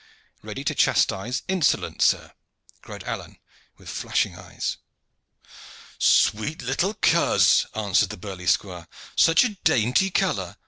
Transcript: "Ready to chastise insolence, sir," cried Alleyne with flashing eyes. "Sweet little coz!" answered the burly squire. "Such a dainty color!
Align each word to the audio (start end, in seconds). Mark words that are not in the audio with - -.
"Ready 0.41 0.63
to 0.63 0.73
chastise 0.73 1.43
insolence, 1.47 2.05
sir," 2.05 2.31
cried 2.81 3.03
Alleyne 3.03 3.37
with 3.77 3.87
flashing 3.87 4.35
eyes. 4.35 4.77
"Sweet 5.99 6.63
little 6.63 6.95
coz!" 6.95 7.67
answered 7.75 8.09
the 8.09 8.17
burly 8.17 8.47
squire. 8.47 8.87
"Such 9.15 9.43
a 9.43 9.57
dainty 9.63 10.09
color! 10.09 10.55